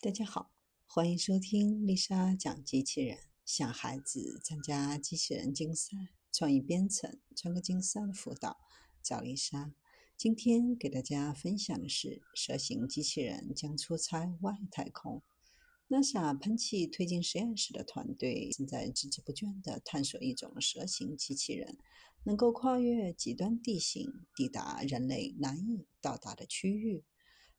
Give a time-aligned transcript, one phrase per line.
[0.00, 0.52] 大家好，
[0.86, 3.18] 欢迎收听丽莎讲机器人。
[3.44, 5.96] 想孩子参加机器人竞赛、
[6.30, 8.60] 创意编程、创客竞赛的辅导，
[9.02, 9.74] 找丽莎。
[10.16, 15.20] 今天给大家分享的是，蛇形机器人将出差外太空。
[15.88, 21.76] NASA 喷气推进实验室的团队正在孜孜不倦地探索一种蛇形机器人，
[22.22, 27.02] 能够跨越极端地形，抵达人类难以到达的区域。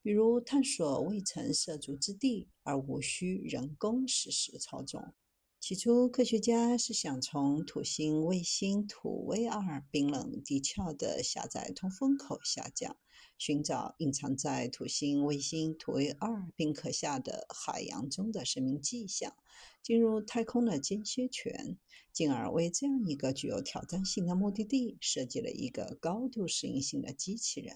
[0.02, 5.14] 比如探索未曾涉足之地，而无需人工实时操纵。
[5.60, 12.96] 起初，科学家是想从土星卫星土卫二冰冷地壳的狭窄通风口下降，
[13.38, 19.36] 寻找隐藏在土星卫星土卫二冰壳下的海洋中的生命迹象，
[19.84, 21.78] 进入太空的间歇泉，
[22.14, 27.76] 进而为这样一个具有挑战性的目的地设计了一个高度适应性的机器人。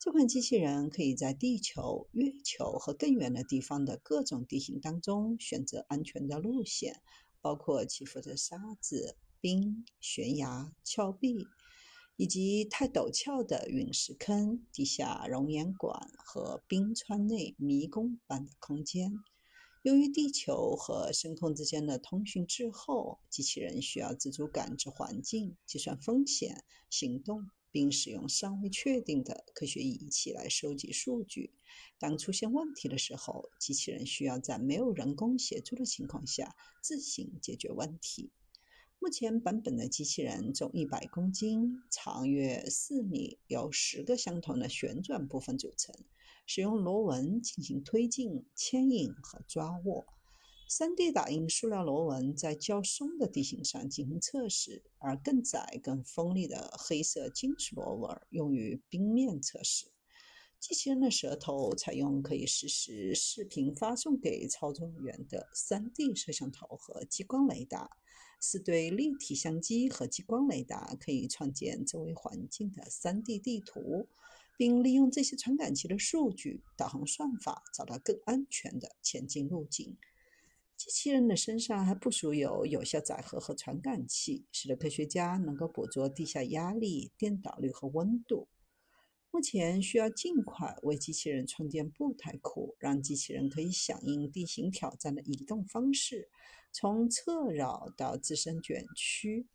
[0.00, 7.02] 这款机器人可以在地球、月球和更远的地方的各种地形当中选择安全的路线，
[7.40, 11.48] 包括起伏的沙子、冰、悬崖、峭壁，
[12.16, 19.12] 以及太陡峭的陨石坑、地下熔岩管和冰川内迷宫般的空间。
[19.82, 27.50] 由于地球和深空之间的通讯滞后，机器人需要自主感知环境、计算风险、行动。
[27.70, 31.52] 并使用尚未确定的科学仪器来收集数据。
[31.98, 38.30] 当出现问题的时候，机器人需要在没有人工协助的情况下自行解决问题。
[39.00, 45.94] 目前版本的机器人重一百公斤，长约四米，由十个相同的旋转部分组成，
[46.46, 50.04] 使用螺纹进行推进、牵引和抓握。
[50.70, 59.86] 3D 打印塑料螺纹在较松的地形上进行测试，而更窄、更锋利的黑色金属螺纹用于冰面测试。
[60.60, 67.88] 机器人的舌头采用可以实时视频发送给操作员的 3D 摄像头和激光雷达，
[68.38, 74.06] 是对立体相机和激光雷达可以创建周围环境的 3D 地图，
[74.58, 79.96] 并利用这些传感器的数据导航算法，找到更安全的前进路径。
[80.78, 88.46] 机器人的身上还部署有有效载荷和传感器，使得科学家能够捕捉地下压力、电导率和温度。
[89.32, 96.30] 目前需要尽快为机器人创建步态库，让机器人可以响应地形挑战的移动方式，
[96.70, 99.48] 从侧绕到自身卷曲。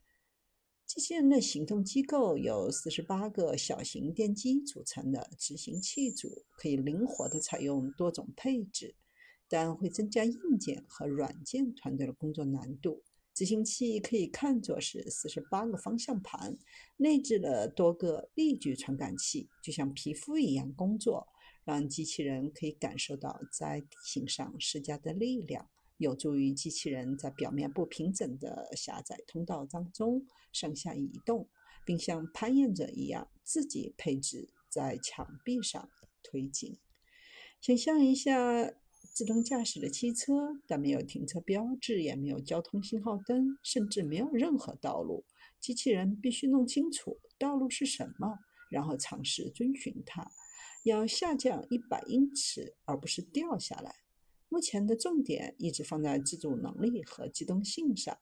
[0.86, 8.94] 机器人的行动机构由四十八个小型电机组成的执行器组，可以灵活地采用多种配置。
[9.54, 13.04] 但会增加硬件和软件团队的工作难度。
[13.36, 16.58] 执行器可以看作是四十八个方向盘，
[16.98, 21.28] 内置了多个力矩传感器，就像皮肤一样工作，
[21.66, 31.48] 让机器人可以感受到在地形上施加的力量，有助于机器人在表面不平整的狭窄通道当中上下移动，
[31.86, 35.88] 并像攀岩者一样自己配置在墙壁上
[36.24, 36.80] 推进。
[37.62, 38.74] 想象一下。
[39.14, 45.24] 自动驾驶的汽车，但没有停车标志，也没有交通信号灯，甚至没有任何道路。
[45.60, 48.40] 机器人必须弄清楚道路是什么，
[48.72, 50.32] 然后尝试遵循它。
[50.84, 53.98] 要下降一百英尺，而不是掉下来。
[54.50, 58.18] 目前的重点一直放在自主能力和机动性上。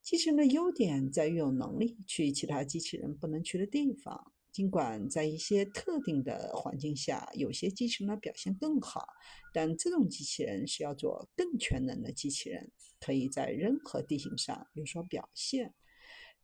[0.00, 4.33] 机器人的优点在于有能力去其他机器人不能去的地方。
[4.54, 9.04] 尽管在一些特定的环境下，有些机器人的表现更好，
[9.52, 12.70] 但这种机器人是要做更全能的机器人，
[13.00, 15.74] 可以在任何地形上有所表现。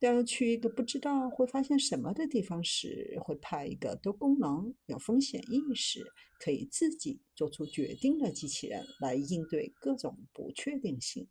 [0.00, 6.04] 要去一个不知道会发现什么的地方时，会派一个多功能、有风险意识、
[6.40, 11.28] 可以自己做出决定的机器人来应对各种不确定性。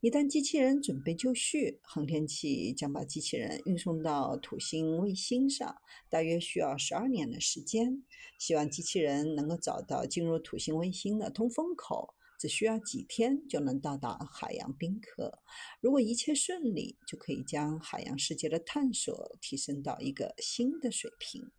[0.00, 5.74] 一旦机器人准备就绪，航天器将把机器人运送到土星卫星上，
[6.08, 8.04] 大约需要十二年的时间。
[8.38, 15.40] 希望机器人能够找到进入土星卫星的通风口，只需要几天就能到达海洋冰壳。
[15.80, 21.50] 如果一切顺利，就可以将海洋世界的探索提升到一个新的水平。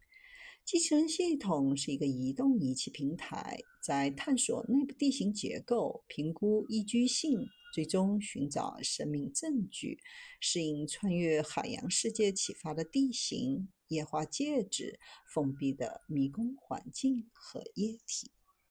[0.63, 7.49] 机器人系统是一个移动仪器平台，在探索内部地形结构、评估宜居性。
[7.71, 9.99] 最终寻找生命证据，
[10.39, 18.31] 适应穿越海洋世界启发的地形、液化介质、封闭的迷宫环境和液体。